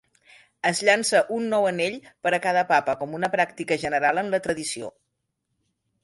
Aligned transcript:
Es 0.67 0.79
llança 0.87 1.19
un 1.33 1.43
nou 1.49 1.67
anell 1.71 1.97
per 2.27 2.31
a 2.37 2.39
cada 2.45 2.63
Papa 2.71 2.95
com 3.01 3.13
una 3.17 3.29
pràctica 3.35 3.77
general 3.83 4.23
en 4.23 4.33
la 4.37 4.41
tradició. 4.47 4.89